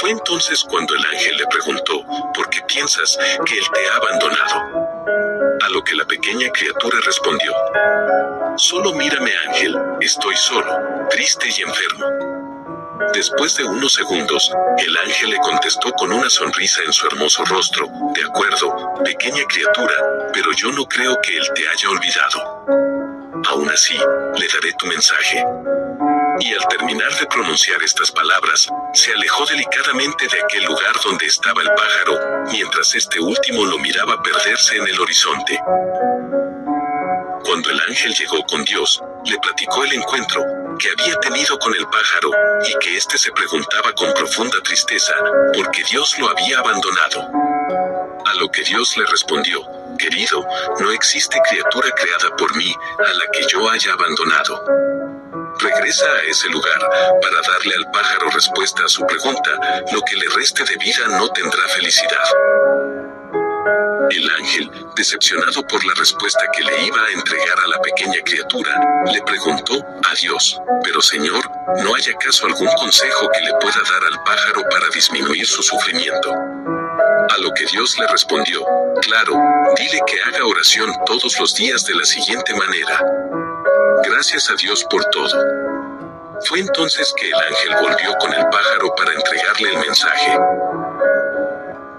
Fue 0.00 0.10
entonces 0.10 0.64
cuando 0.64 0.94
el 0.94 1.04
ángel 1.04 1.36
le 1.36 1.46
preguntó, 1.46 2.04
¿por 2.32 2.48
qué 2.50 2.60
piensas 2.62 3.18
que 3.44 3.58
él 3.58 3.64
te 3.74 3.88
ha 3.88 3.96
abandonado? 3.96 5.58
A 5.60 5.68
lo 5.70 5.82
que 5.82 5.96
la 5.96 6.04
pequeña 6.04 6.48
criatura 6.50 6.98
respondió, 7.04 7.52
Solo 8.56 8.92
mírame 8.94 9.32
ángel, 9.48 9.76
estoy 10.00 10.36
solo, 10.36 11.08
triste 11.10 11.48
y 11.48 11.62
enfermo. 11.62 12.33
Después 13.12 13.56
de 13.56 13.64
unos 13.64 13.94
segundos, 13.94 14.50
el 14.78 14.96
ángel 14.96 15.30
le 15.30 15.38
contestó 15.38 15.90
con 15.92 16.12
una 16.12 16.30
sonrisa 16.30 16.80
en 16.86 16.92
su 16.92 17.06
hermoso 17.06 17.44
rostro, 17.44 17.88
de 18.14 18.24
acuerdo, 18.24 18.94
pequeña 19.04 19.42
criatura, 19.48 19.94
pero 20.32 20.52
yo 20.52 20.70
no 20.70 20.84
creo 20.86 21.16
que 21.20 21.36
él 21.36 21.44
te 21.54 21.68
haya 21.68 21.88
olvidado. 21.90 22.64
Aún 23.50 23.68
así, 23.68 23.94
le 23.94 24.46
daré 24.48 24.72
tu 24.78 24.86
mensaje. 24.86 25.44
Y 26.40 26.52
al 26.52 26.68
terminar 26.68 27.12
de 27.18 27.26
pronunciar 27.26 27.82
estas 27.82 28.12
palabras, 28.12 28.68
se 28.92 29.12
alejó 29.12 29.44
delicadamente 29.46 30.28
de 30.28 30.42
aquel 30.42 30.64
lugar 30.64 30.94
donde 31.04 31.26
estaba 31.26 31.62
el 31.62 31.68
pájaro, 31.68 32.46
mientras 32.52 32.94
este 32.94 33.18
último 33.20 33.64
lo 33.64 33.78
miraba 33.78 34.22
perderse 34.22 34.76
en 34.76 34.86
el 34.86 35.00
horizonte. 35.00 35.58
Cuando 37.44 37.70
el 37.70 37.80
ángel 37.88 38.14
llegó 38.14 38.42
con 38.46 38.64
Dios, 38.64 39.02
le 39.24 39.38
platicó 39.38 39.84
el 39.84 39.94
encuentro 39.94 40.63
que 40.78 40.90
había 40.90 41.18
tenido 41.20 41.58
con 41.58 41.74
el 41.74 41.86
pájaro, 41.86 42.30
y 42.66 42.78
que 42.78 42.96
éste 42.96 43.18
se 43.18 43.32
preguntaba 43.32 43.92
con 43.94 44.12
profunda 44.14 44.60
tristeza, 44.62 45.14
por 45.54 45.70
qué 45.70 45.82
Dios 45.84 46.18
lo 46.18 46.28
había 46.28 46.58
abandonado. 46.58 47.28
A 48.26 48.34
lo 48.34 48.50
que 48.50 48.62
Dios 48.62 48.96
le 48.96 49.06
respondió, 49.06 49.62
querido, 49.98 50.44
no 50.80 50.90
existe 50.92 51.38
criatura 51.48 51.90
creada 51.90 52.36
por 52.36 52.54
mí 52.56 52.74
a 52.98 53.12
la 53.12 53.26
que 53.32 53.46
yo 53.48 53.68
haya 53.70 53.92
abandonado. 53.92 54.64
Regresa 55.60 56.06
a 56.06 56.22
ese 56.30 56.48
lugar 56.48 56.78
para 57.22 57.52
darle 57.52 57.74
al 57.76 57.90
pájaro 57.90 58.30
respuesta 58.30 58.84
a 58.84 58.88
su 58.88 59.06
pregunta, 59.06 59.50
lo 59.92 60.00
que 60.02 60.16
le 60.16 60.26
reste 60.36 60.64
de 60.64 60.76
vida 60.76 61.06
no 61.08 61.28
tendrá 61.28 61.62
felicidad. 61.68 63.03
El 64.10 64.30
ángel, 64.30 64.70
decepcionado 64.96 65.66
por 65.66 65.84
la 65.84 65.94
respuesta 65.94 66.40
que 66.52 66.62
le 66.62 66.86
iba 66.86 67.02
a 67.02 67.10
entregar 67.12 67.58
a 67.58 67.68
la 67.68 67.80
pequeña 67.80 68.20
criatura, 68.24 68.70
le 69.12 69.22
preguntó 69.22 69.74
a 69.74 70.14
Dios, 70.14 70.60
pero 70.82 71.00
Señor, 71.00 71.44
¿no 71.82 71.94
hay 71.94 72.02
acaso 72.14 72.46
algún 72.46 72.68
consejo 72.78 73.28
que 73.32 73.40
le 73.40 73.52
pueda 73.60 73.80
dar 73.90 74.02
al 74.12 74.22
pájaro 74.24 74.62
para 74.70 74.88
disminuir 74.94 75.46
su 75.46 75.62
sufrimiento? 75.62 76.32
A 76.32 77.38
lo 77.38 77.50
que 77.52 77.66
Dios 77.66 77.96
le 77.98 78.06
respondió, 78.08 78.64
claro, 79.00 79.34
dile 79.76 80.00
que 80.06 80.22
haga 80.22 80.46
oración 80.46 80.92
todos 81.06 81.38
los 81.40 81.54
días 81.54 81.84
de 81.84 81.94
la 81.94 82.04
siguiente 82.04 82.54
manera. 82.54 83.00
Gracias 84.04 84.50
a 84.50 84.54
Dios 84.54 84.84
por 84.90 85.04
todo. 85.06 85.64
Fue 86.46 86.60
entonces 86.60 87.12
que 87.16 87.28
el 87.28 87.34
ángel 87.34 87.74
volvió 87.80 88.12
con 88.20 88.32
el 88.34 88.44
pájaro 88.48 88.94
para 88.96 89.12
entregarle 89.14 89.70
el 89.70 89.78
mensaje. 89.78 90.38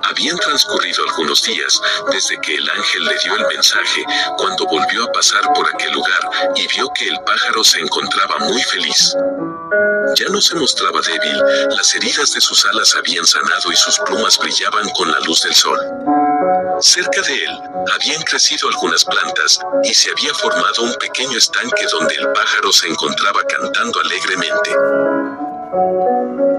Habían 0.07 0.37
transcurrido 0.37 1.03
algunos 1.09 1.41
días 1.43 1.81
desde 2.11 2.39
que 2.41 2.53
el 2.55 2.69
ángel 2.69 3.05
le 3.05 3.17
dio 3.23 3.35
el 3.35 3.47
mensaje, 3.47 4.03
cuando 4.37 4.65
volvió 4.67 5.03
a 5.03 5.11
pasar 5.11 5.41
por 5.53 5.67
aquel 5.67 5.91
lugar 5.93 6.53
y 6.55 6.67
vio 6.67 6.87
que 6.93 7.07
el 7.07 7.19
pájaro 7.25 7.63
se 7.63 7.79
encontraba 7.79 8.37
muy 8.39 8.61
feliz. 8.61 9.15
Ya 10.15 10.29
no 10.29 10.39
se 10.39 10.55
mostraba 10.55 11.01
débil, 11.01 11.41
las 11.75 11.95
heridas 11.95 12.31
de 12.33 12.41
sus 12.41 12.65
alas 12.65 12.95
habían 12.95 13.25
sanado 13.25 13.71
y 13.71 13.75
sus 13.75 13.97
plumas 13.99 14.37
brillaban 14.37 14.87
con 14.91 15.11
la 15.11 15.19
luz 15.21 15.41
del 15.41 15.55
sol. 15.55 15.79
Cerca 16.81 17.21
de 17.21 17.33
él, 17.33 17.59
habían 17.93 18.21
crecido 18.23 18.69
algunas 18.69 19.03
plantas, 19.05 19.59
y 19.83 19.93
se 19.93 20.11
había 20.11 20.33
formado 20.35 20.83
un 20.83 20.93
pequeño 20.95 21.37
estanque 21.37 21.85
donde 21.91 22.15
el 22.15 22.31
pájaro 22.31 22.71
se 22.71 22.87
encontraba 22.87 23.41
cantando 23.43 23.99
alegremente. 24.01 25.44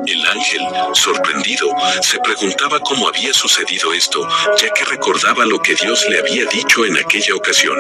El 0.07 0.27
ángel, 0.27 0.61
sorprendido, 0.95 1.69
se 2.01 2.19
preguntaba 2.21 2.79
cómo 2.81 3.09
había 3.09 3.33
sucedido 3.33 3.93
esto, 3.93 4.27
ya 4.57 4.71
que 4.71 4.85
recordaba 4.85 5.45
lo 5.45 5.59
que 5.59 5.75
Dios 5.75 6.07
le 6.09 6.19
había 6.21 6.45
dicho 6.47 6.85
en 6.85 6.97
aquella 6.97 7.35
ocasión. 7.35 7.77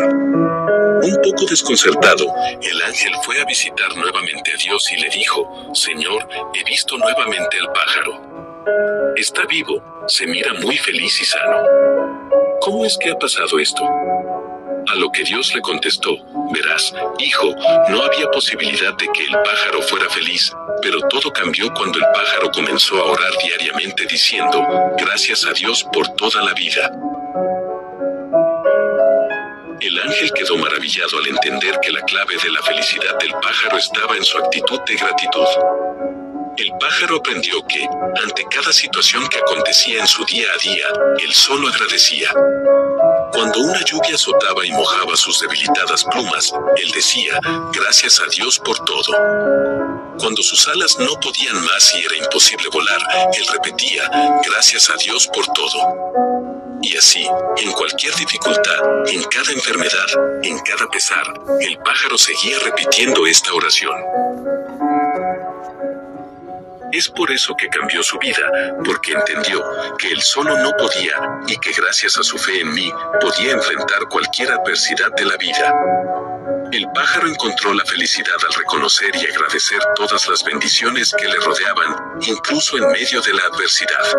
Un 1.02 1.16
poco 1.23 1.47
desconcertado, 1.49 2.26
el 2.61 2.83
ángel 2.83 3.12
fue 3.23 3.40
a 3.40 3.45
visitar 3.45 3.95
nuevamente 3.97 4.52
a 4.52 4.56
Dios 4.56 4.90
y 4.92 4.97
le 4.97 5.09
dijo, 5.11 5.75
Señor, 5.75 6.28
he 6.54 6.64
visto 6.64 6.97
nuevamente 6.97 7.59
al 7.61 7.73
pájaro. 7.73 9.14
Está 9.16 9.45
vivo, 9.47 9.83
se 10.09 10.26
mira 10.26 10.52
muy 10.54 10.76
feliz 10.78 11.21
y 11.21 11.25
sano. 11.25 11.62
¿Cómo 12.61 12.85
es 12.85 12.97
que 12.99 13.11
ha 13.11 13.18
pasado 13.18 13.59
esto? 13.59 13.83
Lo 14.97 15.12
que 15.12 15.25
Dios 15.25 15.55
le 15.55 15.61
contestó, 15.61 16.17
verás, 16.55 16.95
hijo, 17.19 17.55
no 17.91 18.03
había 18.03 18.31
posibilidad 18.31 18.95
de 18.95 19.07
que 19.12 19.25
el 19.25 19.33
pájaro 19.45 19.83
fuera 19.83 20.09
feliz, 20.09 20.50
pero 20.81 20.99
todo 21.11 21.31
cambió 21.33 21.71
cuando 21.75 21.99
el 21.99 22.05
pájaro 22.15 22.50
comenzó 22.50 22.97
a 22.97 23.12
orar 23.12 23.31
diariamente 23.43 24.07
diciendo, 24.07 24.67
gracias 24.97 25.45
a 25.45 25.53
Dios 25.53 25.85
por 25.93 26.09
toda 26.15 26.43
la 26.43 26.55
vida. 26.55 26.91
El 29.81 30.00
ángel 30.00 30.33
quedó 30.33 30.57
maravillado 30.57 31.19
al 31.19 31.29
entender 31.29 31.79
que 31.83 31.93
la 31.93 32.00
clave 32.00 32.35
de 32.43 32.50
la 32.50 32.62
felicidad 32.62 33.19
del 33.19 33.33
pájaro 33.33 33.76
estaba 33.76 34.17
en 34.17 34.25
su 34.25 34.38
actitud 34.38 34.81
de 34.87 34.97
gratitud. 34.97 35.47
El 36.57 36.73
pájaro 36.81 37.17
aprendió 37.17 37.62
que, 37.67 37.87
ante 38.25 38.47
cada 38.50 38.73
situación 38.73 39.29
que 39.29 39.37
acontecía 39.37 40.00
en 40.00 40.07
su 40.07 40.25
día 40.25 40.47
a 40.55 40.62
día, 40.62 40.87
él 41.23 41.33
solo 41.35 41.69
agradecía. 41.69 42.31
Cuando 43.37 43.61
una 43.61 43.85
lluvia 43.85 44.14
azotaba 44.14 44.64
y 44.64 44.73
mojaba 44.73 45.14
sus 45.14 45.38
debilitadas 45.40 46.05
plumas, 46.05 46.55
él 46.78 46.90
decía, 46.90 47.38
gracias 47.71 48.19
a 48.19 48.25
Dios 48.31 48.59
por 48.59 48.78
todo. 48.78 49.12
Cuando 50.19 50.43
sus 50.43 50.66
alas 50.69 50.97
no 50.99 51.21
podían 51.21 51.62
más 51.62 51.95
y 51.95 52.02
era 52.07 52.16
imposible 52.16 52.66
volar, 52.73 52.99
él 53.37 53.47
repetía, 53.52 54.11
gracias 54.49 54.88
a 54.88 54.97
Dios 54.97 55.26
por 55.26 55.47
todo. 55.49 56.81
Y 56.81 56.97
así, 56.97 57.28
en 57.59 57.73
cualquier 57.73 58.14
dificultad, 58.14 59.07
en 59.07 59.23
cada 59.25 59.52
enfermedad, 59.52 60.40
en 60.43 60.59
cada 60.61 60.88
pesar, 60.88 61.35
el 61.61 61.76
pájaro 61.81 62.16
seguía 62.16 62.59
repitiendo 62.61 63.26
esta 63.26 63.52
oración. 63.52 63.97
Es 66.97 67.11
por 67.11 67.31
eso 67.31 67.55
que 67.55 67.69
cambió 67.69 68.03
su 68.03 68.19
vida, 68.19 68.50
porque 68.83 69.12
entendió 69.12 69.62
que 69.99 70.09
él 70.09 70.23
solo 70.23 70.57
no 70.57 70.73
podía 70.79 71.15
y 71.47 71.59
que 71.59 71.71
gracias 71.73 72.17
a 72.17 72.23
su 72.23 72.38
fe 72.38 72.61
en 72.61 72.73
mí 72.73 72.91
podía 73.21 73.53
enfrentar 73.53 74.09
cualquier 74.09 74.50
adversidad 74.53 75.11
de 75.15 75.26
la 75.26 75.37
vida. 75.37 75.75
El 76.73 76.91
pájaro 76.95 77.29
encontró 77.29 77.75
la 77.75 77.85
felicidad 77.85 78.37
al 78.49 78.55
reconocer 78.55 79.11
y 79.15 79.26
agradecer 79.26 79.79
todas 79.95 80.26
las 80.26 80.43
bendiciones 80.43 81.12
que 81.19 81.29
le 81.29 81.37
rodeaban, 81.37 82.23
incluso 82.23 82.79
en 82.79 82.88
medio 82.88 83.21
de 83.21 83.35
la 83.35 83.43
adversidad. 83.43 84.17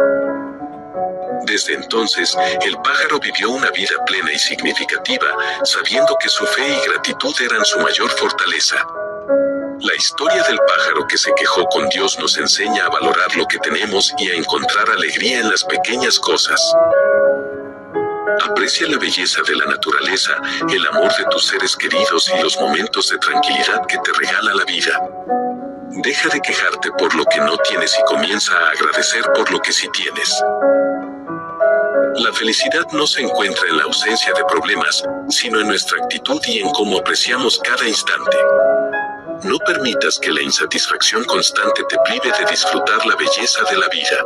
Desde 1.47 1.73
entonces, 1.73 2.37
el 2.63 2.77
pájaro 2.83 3.19
vivió 3.19 3.49
una 3.49 3.71
vida 3.71 3.95
plena 4.05 4.31
y 4.31 4.37
significativa, 4.37 5.35
sabiendo 5.63 6.15
que 6.21 6.29
su 6.29 6.45
fe 6.45 6.77
y 6.77 6.87
gratitud 6.91 7.33
eran 7.41 7.65
su 7.65 7.79
mayor 7.79 8.11
fortaleza. 8.11 8.85
La 9.79 9.95
historia 9.95 10.41
del 10.43 10.57
pájaro 10.57 11.05
que 11.07 11.19
se 11.19 11.31
quejó 11.35 11.65
con 11.67 11.87
Dios 11.89 12.17
nos 12.19 12.35
enseña 12.37 12.85
a 12.85 12.89
valorar 12.89 13.35
lo 13.35 13.45
que 13.45 13.59
tenemos 13.59 14.11
y 14.17 14.29
a 14.29 14.35
encontrar 14.35 14.89
alegría 14.89 15.39
en 15.39 15.49
las 15.49 15.63
pequeñas 15.63 16.19
cosas. 16.19 16.59
Aprecia 18.41 18.87
la 18.87 18.97
belleza 18.97 19.41
de 19.47 19.55
la 19.55 19.65
naturaleza, 19.65 20.35
el 20.67 20.87
amor 20.87 21.15
de 21.15 21.25
tus 21.29 21.47
seres 21.47 21.75
queridos 21.75 22.31
y 22.35 22.41
los 22.41 22.57
momentos 22.59 23.09
de 23.09 23.19
tranquilidad 23.19 23.85
que 23.87 23.99
te 23.99 24.11
regala 24.13 24.55
la 24.55 24.65
vida. 24.65 24.99
Deja 26.01 26.29
de 26.29 26.41
quejarte 26.41 26.91
por 26.97 27.13
lo 27.13 27.23
que 27.25 27.39
no 27.41 27.55
tienes 27.57 27.95
y 27.99 28.03
comienza 28.05 28.57
a 28.57 28.71
agradecer 28.71 29.21
por 29.35 29.51
lo 29.51 29.59
que 29.59 29.73
sí 29.73 29.87
tienes. 29.93 30.43
La 32.15 32.33
felicidad 32.33 32.87
no 32.93 33.05
se 33.05 33.21
encuentra 33.21 33.69
en 33.69 33.77
la 33.77 33.83
ausencia 33.83 34.33
de 34.33 34.43
problemas, 34.45 35.03
sino 35.29 35.61
en 35.61 35.67
nuestra 35.67 36.03
actitud 36.03 36.41
y 36.47 36.61
en 36.61 36.69
cómo 36.71 36.97
apreciamos 36.97 37.59
cada 37.59 37.87
instante. 37.87 38.37
No 39.43 39.57
permitas 39.59 40.19
que 40.19 40.31
la 40.31 40.41
insatisfacción 40.41 41.23
constante 41.25 41.83
te 41.87 41.97
prive 42.05 42.35
de 42.37 42.45
disfrutar 42.49 43.05
la 43.05 43.15
belleza 43.15 43.63
de 43.69 43.77
la 43.77 43.87
vida. 43.87 44.23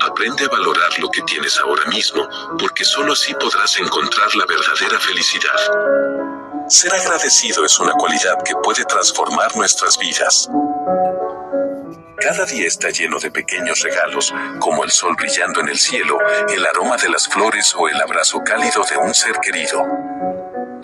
Aprende 0.00 0.44
a 0.44 0.48
valorar 0.48 0.98
lo 0.98 1.10
que 1.10 1.22
tienes 1.22 1.58
ahora 1.58 1.84
mismo, 1.86 2.26
porque 2.58 2.84
solo 2.84 3.12
así 3.12 3.34
podrás 3.34 3.78
encontrar 3.78 4.34
la 4.34 4.46
verdadera 4.46 4.98
felicidad. 5.00 6.66
Ser 6.68 6.94
agradecido 6.94 7.64
es 7.64 7.78
una 7.78 7.92
cualidad 7.92 8.42
que 8.44 8.54
puede 8.62 8.84
transformar 8.84 9.54
nuestras 9.56 9.98
vidas. 9.98 10.48
Cada 12.18 12.46
día 12.46 12.66
está 12.66 12.90
lleno 12.90 13.18
de 13.18 13.30
pequeños 13.30 13.80
regalos, 13.82 14.32
como 14.60 14.82
el 14.84 14.90
sol 14.90 15.14
brillando 15.16 15.60
en 15.60 15.68
el 15.68 15.78
cielo, 15.78 16.18
el 16.48 16.64
aroma 16.66 16.96
de 16.96 17.10
las 17.10 17.28
flores 17.28 17.74
o 17.76 17.88
el 17.88 18.00
abrazo 18.00 18.40
cálido 18.44 18.82
de 18.90 18.96
un 18.96 19.14
ser 19.14 19.38
querido. 19.40 19.84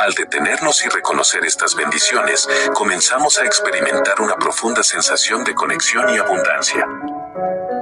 Al 0.02 0.14
detenernos 0.14 0.84
y 0.84 0.88
reconocer 0.88 1.44
estas 1.44 1.76
bendiciones, 1.76 2.48
comenzamos 2.74 3.38
a 3.38 3.44
experimentar 3.44 4.20
una 4.20 4.34
profunda 4.34 4.82
sensación 4.82 5.44
de 5.44 5.54
conexión 5.54 6.12
y 6.12 6.18
abundancia. 6.18 6.84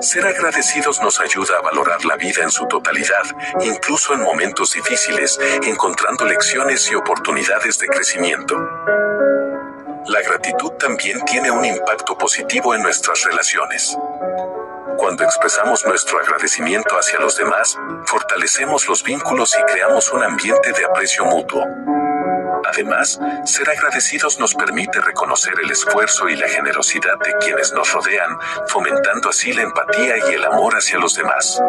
Ser 0.02 0.26
agradecidos 0.26 1.00
nos 1.00 1.18
ayuda 1.18 1.56
a 1.56 1.62
valorar 1.62 2.04
la 2.04 2.16
vida 2.16 2.42
en 2.42 2.50
su 2.50 2.66
totalidad, 2.66 3.24
incluso 3.62 4.12
en 4.12 4.20
momentos 4.20 4.74
difíciles, 4.74 5.38
encontrando 5.62 6.26
lecciones 6.26 6.90
y 6.90 6.94
oportunidades 6.94 7.78
de 7.78 7.86
crecimiento. 7.86 8.54
La 10.08 10.20
gratitud 10.20 10.72
también 10.72 11.24
tiene 11.24 11.50
un 11.50 11.64
impacto 11.64 12.18
positivo 12.18 12.74
en 12.74 12.82
nuestras 12.82 13.24
relaciones. 13.24 13.96
Cuando 14.98 15.24
expresamos 15.24 15.86
nuestro 15.86 16.18
agradecimiento 16.18 16.98
hacia 16.98 17.18
los 17.18 17.38
demás, 17.38 17.78
fortalecemos 18.04 18.86
los 18.88 19.02
vínculos 19.02 19.56
y 19.58 19.72
creamos 19.72 20.12
un 20.12 20.22
ambiente 20.22 20.70
de 20.72 20.84
aprecio 20.84 21.24
mutuo. 21.24 21.64
Además, 22.72 23.18
ser 23.46 23.68
agradecidos 23.68 24.38
nos 24.38 24.54
permite 24.54 25.00
reconocer 25.00 25.54
el 25.62 25.70
esfuerzo 25.70 26.28
y 26.28 26.36
la 26.36 26.48
generosidad 26.48 27.18
de 27.18 27.34
quienes 27.40 27.72
nos 27.72 27.92
rodean, 27.92 28.38
fomentando 28.68 29.30
así 29.30 29.52
la 29.52 29.62
empatía 29.62 30.18
y 30.30 30.34
el 30.34 30.44
amor 30.44 30.76
hacia 30.76 30.98
los 30.98 31.16
demás. 31.16 31.60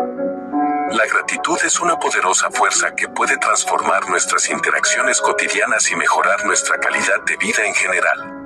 La 0.92 1.06
gratitud 1.08 1.58
es 1.64 1.80
una 1.80 1.98
poderosa 1.98 2.52
fuerza 2.52 2.94
que 2.94 3.08
puede 3.08 3.38
transformar 3.38 4.10
nuestras 4.10 4.50
interacciones 4.50 5.20
cotidianas 5.22 5.90
y 5.90 5.96
mejorar 5.96 6.46
nuestra 6.46 6.78
calidad 6.78 7.22
de 7.26 7.38
vida 7.38 7.66
en 7.66 7.74
general. 7.74 8.42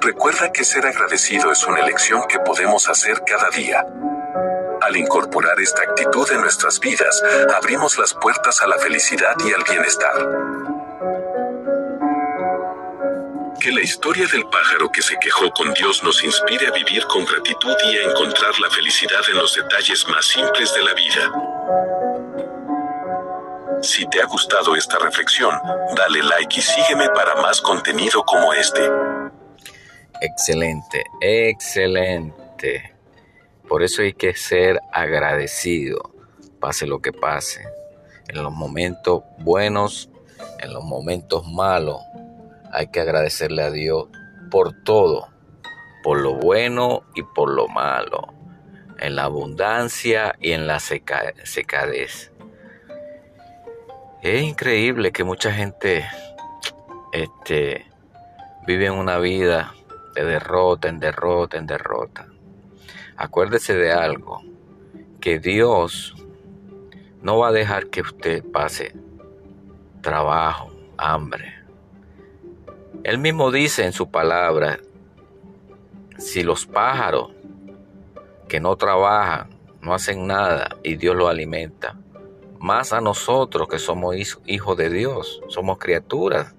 Recuerda 0.00 0.52
que 0.52 0.64
ser 0.64 0.84
agradecido 0.84 1.50
es 1.50 1.66
una 1.66 1.80
elección 1.80 2.24
que 2.28 2.40
podemos 2.40 2.88
hacer 2.90 3.22
cada 3.24 3.48
día. 3.50 3.86
Al 4.82 4.96
incorporar 4.96 5.58
esta 5.60 5.82
actitud 5.82 6.30
en 6.32 6.42
nuestras 6.42 6.78
vidas, 6.78 7.22
abrimos 7.56 7.98
las 7.98 8.12
puertas 8.12 8.60
a 8.60 8.66
la 8.66 8.76
felicidad 8.78 9.34
y 9.44 9.52
al 9.52 9.64
bienestar. 9.64 10.75
Que 13.66 13.72
la 13.72 13.82
historia 13.82 14.28
del 14.32 14.44
pájaro 14.44 14.92
que 14.92 15.02
se 15.02 15.18
quejó 15.18 15.50
con 15.50 15.74
Dios 15.74 16.00
nos 16.04 16.22
inspire 16.22 16.68
a 16.68 16.70
vivir 16.70 17.04
con 17.08 17.24
gratitud 17.24 17.74
y 17.90 17.96
a 17.96 18.10
encontrar 18.10 18.56
la 18.60 18.70
felicidad 18.70 19.22
en 19.28 19.38
los 19.38 19.56
detalles 19.56 20.06
más 20.06 20.24
simples 20.24 20.72
de 20.72 20.84
la 20.84 20.94
vida. 20.94 21.32
Si 23.82 24.08
te 24.08 24.22
ha 24.22 24.26
gustado 24.26 24.76
esta 24.76 25.00
reflexión, 25.00 25.52
dale 25.96 26.22
like 26.22 26.60
y 26.60 26.62
sígueme 26.62 27.08
para 27.08 27.42
más 27.42 27.60
contenido 27.60 28.22
como 28.22 28.52
este. 28.52 28.88
Excelente, 30.20 31.02
excelente. 31.20 32.94
Por 33.68 33.82
eso 33.82 34.02
hay 34.02 34.12
que 34.12 34.36
ser 34.36 34.80
agradecido, 34.92 36.14
pase 36.60 36.86
lo 36.86 37.02
que 37.02 37.12
pase. 37.12 37.64
En 38.28 38.44
los 38.44 38.52
momentos 38.52 39.24
buenos, 39.38 40.08
en 40.60 40.72
los 40.72 40.84
momentos 40.84 41.44
malos, 41.48 42.00
hay 42.72 42.88
que 42.88 43.00
agradecerle 43.00 43.62
a 43.62 43.70
Dios 43.70 44.08
por 44.50 44.72
todo, 44.84 45.28
por 46.02 46.20
lo 46.20 46.34
bueno 46.34 47.02
y 47.14 47.22
por 47.22 47.52
lo 47.52 47.68
malo, 47.68 48.34
en 48.98 49.16
la 49.16 49.24
abundancia 49.24 50.34
y 50.40 50.52
en 50.52 50.66
la 50.66 50.80
secadez. 50.80 52.32
Es 54.22 54.42
increíble 54.42 55.12
que 55.12 55.24
mucha 55.24 55.52
gente 55.52 56.04
este, 57.12 57.86
vive 58.66 58.90
una 58.90 59.18
vida 59.18 59.72
de 60.14 60.24
derrota 60.24 60.88
en 60.88 60.98
derrota 60.98 61.58
en 61.58 61.66
derrota. 61.66 62.26
Acuérdese 63.16 63.74
de 63.74 63.92
algo, 63.92 64.42
que 65.20 65.38
Dios 65.38 66.14
no 67.22 67.38
va 67.38 67.48
a 67.48 67.52
dejar 67.52 67.88
que 67.88 68.00
usted 68.00 68.44
pase 68.52 68.94
trabajo, 70.00 70.70
hambre, 70.96 71.55
él 73.06 73.18
mismo 73.18 73.52
dice 73.52 73.84
en 73.84 73.92
su 73.92 74.10
palabra, 74.10 74.80
si 76.18 76.42
los 76.42 76.66
pájaros 76.66 77.30
que 78.48 78.58
no 78.58 78.74
trabajan, 78.74 79.48
no 79.80 79.94
hacen 79.94 80.26
nada 80.26 80.70
y 80.82 80.96
Dios 80.96 81.14
los 81.14 81.30
alimenta, 81.30 81.94
más 82.58 82.92
a 82.92 83.00
nosotros 83.00 83.68
que 83.68 83.78
somos 83.78 84.16
hijos 84.46 84.76
de 84.76 84.90
Dios, 84.90 85.40
somos 85.46 85.78
criaturas, 85.78 86.52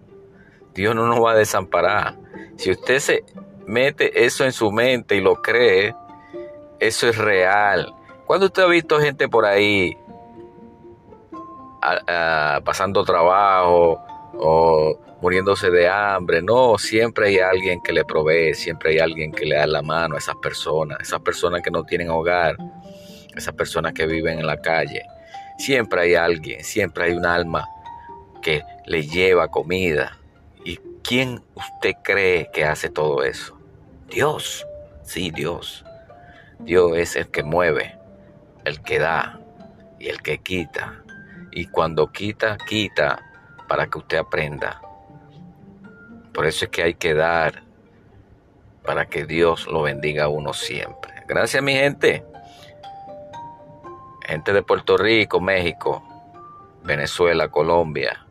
Dios 0.73 0.95
no 0.95 1.05
nos 1.05 1.21
va 1.21 1.31
a 1.31 1.35
desamparar. 1.35 2.15
Si 2.55 2.71
usted 2.71 2.99
se 2.99 3.25
mete 3.65 4.25
eso 4.25 4.45
en 4.45 4.53
su 4.53 4.71
mente 4.71 5.17
y 5.17 5.19
lo 5.19 5.41
cree, 5.41 5.93
eso 6.79 7.09
es 7.09 7.17
real. 7.17 7.93
Cuando 8.25 8.45
usted 8.45 8.63
ha 8.63 8.67
visto 8.67 9.01
gente 9.01 9.27
por 9.27 9.43
ahí 9.43 9.97
pasando 12.63 13.03
trabajo 13.03 14.01
o 14.37 14.97
muriéndose 15.21 15.69
de 15.69 15.87
hambre. 15.87 16.41
No, 16.41 16.77
siempre 16.77 17.27
hay 17.27 17.39
alguien 17.39 17.81
que 17.81 17.93
le 17.93 18.05
provee, 18.05 18.53
siempre 18.53 18.91
hay 18.91 18.99
alguien 18.99 19.31
que 19.31 19.45
le 19.45 19.55
da 19.55 19.67
la 19.67 19.81
mano 19.81 20.15
a 20.15 20.19
esas 20.19 20.35
personas, 20.35 20.99
esas 21.01 21.21
personas 21.21 21.61
que 21.61 21.71
no 21.71 21.83
tienen 21.83 22.09
hogar, 22.09 22.55
esas 23.35 23.53
personas 23.53 23.93
que 23.93 24.05
viven 24.05 24.39
en 24.39 24.47
la 24.47 24.57
calle. 24.61 25.03
Siempre 25.57 26.01
hay 26.01 26.15
alguien, 26.15 26.63
siempre 26.63 27.05
hay 27.05 27.13
un 27.13 27.25
alma 27.25 27.65
que 28.41 28.63
le 28.85 29.03
lleva 29.07 29.47
comida. 29.47 30.17
¿Y 30.63 30.77
quién 31.03 31.41
usted 31.55 31.95
cree 32.03 32.49
que 32.53 32.65
hace 32.65 32.89
todo 32.89 33.23
eso? 33.23 33.57
Dios, 34.09 34.65
sí, 35.03 35.31
Dios. 35.31 35.83
Dios 36.59 36.97
es 36.97 37.15
el 37.15 37.29
que 37.29 37.43
mueve, 37.43 37.97
el 38.65 38.81
que 38.81 38.99
da 38.99 39.39
y 39.99 40.09
el 40.09 40.21
que 40.21 40.39
quita. 40.39 41.03
Y 41.51 41.67
cuando 41.67 42.11
quita, 42.11 42.57
quita 42.67 43.19
para 43.67 43.87
que 43.87 43.97
usted 43.97 44.17
aprenda 44.17 44.81
por 46.37 46.45
eso 46.45 46.65
es 46.65 46.71
que 46.71 46.83
hay 46.83 46.93
que 46.93 47.15
dar 47.15 47.63
para 48.83 49.07
que 49.07 49.25
Dios 49.25 49.65
lo 49.65 49.81
bendiga 49.81 50.25
a 50.25 50.27
uno 50.27 50.53
siempre. 50.53 51.11
Gracias 51.27 51.63
mi 51.63 51.73
gente. 51.73 52.23
Gente 54.23 54.53
de 54.53 54.61
Puerto 54.61 54.97
Rico, 54.97 55.41
México, 55.41 56.03
Venezuela, 56.83 57.47
Colombia. 57.47 58.23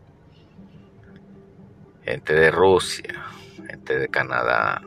Gente 2.05 2.33
de 2.33 2.53
Rusia, 2.53 3.25
gente 3.67 3.99
de 3.99 4.07
Canadá, 4.07 4.83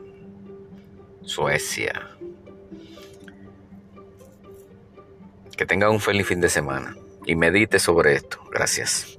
Suecia. 1.21 2.12
Que 5.58 5.65
tengan 5.65 5.89
un 5.89 5.99
feliz 5.99 6.25
fin 6.25 6.39
de 6.39 6.47
semana 6.47 6.95
y 7.25 7.36
medite 7.36 7.79
sobre 7.79 8.13
esto. 8.13 8.41
Gracias. 8.49 9.18